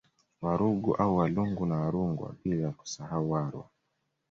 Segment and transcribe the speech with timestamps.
[0.41, 3.69] Warungu au Walungu na Warungwa bila kusahau Warwa